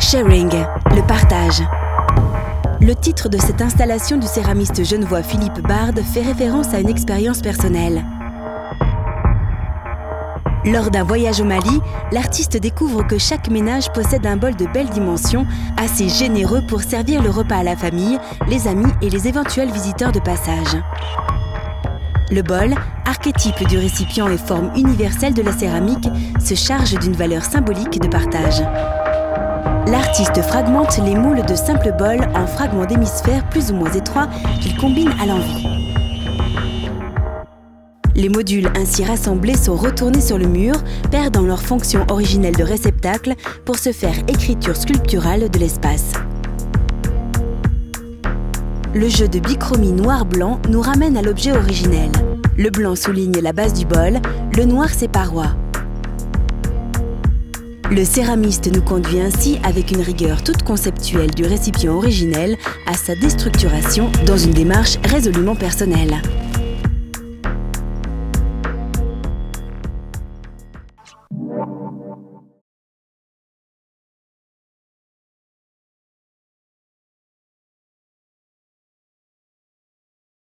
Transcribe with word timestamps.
Sharing, 0.00 0.50
le 0.50 1.06
partage. 1.06 1.62
Le 2.80 2.94
titre 2.94 3.28
de 3.28 3.36
cette 3.36 3.60
installation 3.60 4.16
du 4.16 4.26
céramiste 4.26 4.84
genevois 4.84 5.22
Philippe 5.22 5.60
Bard 5.66 5.92
fait 6.14 6.22
référence 6.22 6.72
à 6.72 6.80
une 6.80 6.88
expérience 6.88 7.42
personnelle. 7.42 8.04
Lors 10.64 10.90
d'un 10.90 11.04
voyage 11.04 11.40
au 11.40 11.44
Mali, 11.44 11.80
l'artiste 12.12 12.56
découvre 12.56 13.06
que 13.06 13.18
chaque 13.18 13.48
ménage 13.48 13.92
possède 13.92 14.26
un 14.26 14.36
bol 14.36 14.56
de 14.56 14.66
belle 14.66 14.88
dimension, 14.88 15.46
assez 15.76 16.08
généreux 16.08 16.62
pour 16.66 16.82
servir 16.82 17.22
le 17.22 17.30
repas 17.30 17.56
à 17.56 17.62
la 17.62 17.76
famille, 17.76 18.18
les 18.48 18.66
amis 18.66 18.92
et 19.02 19.10
les 19.10 19.28
éventuels 19.28 19.70
visiteurs 19.70 20.12
de 20.12 20.20
passage. 20.20 20.76
Le 22.30 22.42
bol, 22.42 22.74
archétype 23.06 23.66
du 23.68 23.78
récipient 23.78 24.28
et 24.28 24.36
forme 24.36 24.70
universelle 24.76 25.32
de 25.32 25.40
la 25.40 25.52
céramique, 25.52 26.08
se 26.38 26.54
charge 26.54 26.98
d'une 26.98 27.14
valeur 27.14 27.42
symbolique 27.42 28.00
de 28.00 28.08
partage. 28.08 28.60
L'artiste 29.86 30.42
fragmente 30.42 30.98
les 31.02 31.14
moules 31.14 31.46
de 31.46 31.54
simples 31.54 31.94
bols 31.98 32.28
en 32.34 32.46
fragments 32.46 32.84
d'hémisphères 32.84 33.48
plus 33.48 33.70
ou 33.70 33.76
moins 33.76 33.90
étroits 33.92 34.28
qu'il 34.60 34.76
combine 34.76 35.10
à 35.22 35.24
l'envie. 35.24 35.66
Les 38.14 38.28
modules 38.28 38.70
ainsi 38.76 39.04
rassemblés 39.04 39.56
sont 39.56 39.76
retournés 39.76 40.20
sur 40.20 40.36
le 40.36 40.48
mur, 40.48 40.74
perdant 41.10 41.42
leur 41.42 41.62
fonction 41.62 42.04
originelle 42.10 42.56
de 42.56 42.64
réceptacle 42.64 43.34
pour 43.64 43.78
se 43.78 43.92
faire 43.92 44.18
écriture 44.28 44.76
sculpturale 44.76 45.48
de 45.48 45.58
l'espace. 45.58 46.12
Le 48.98 49.08
jeu 49.08 49.28
de 49.28 49.38
bichromie 49.38 49.92
noir-blanc 49.92 50.60
nous 50.68 50.80
ramène 50.80 51.16
à 51.16 51.22
l'objet 51.22 51.52
originel. 51.52 52.10
Le 52.56 52.68
blanc 52.68 52.96
souligne 52.96 53.38
la 53.40 53.52
base 53.52 53.72
du 53.72 53.86
bol, 53.86 54.18
le 54.56 54.64
noir 54.64 54.88
ses 54.88 55.06
parois. 55.06 55.54
Le 57.92 58.04
céramiste 58.04 58.68
nous 58.74 58.82
conduit 58.82 59.20
ainsi 59.20 59.60
avec 59.62 59.92
une 59.92 60.00
rigueur 60.00 60.42
toute 60.42 60.64
conceptuelle 60.64 61.30
du 61.30 61.44
récipient 61.44 61.94
originel 61.94 62.56
à 62.88 62.94
sa 62.94 63.14
déstructuration 63.14 64.10
dans 64.26 64.36
une 64.36 64.50
démarche 64.50 64.98
résolument 65.04 65.54
personnelle. 65.54 66.20